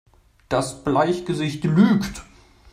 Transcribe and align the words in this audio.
Das 0.49 0.83
Bleichgesicht 0.83 1.63
lügt! 1.63 2.23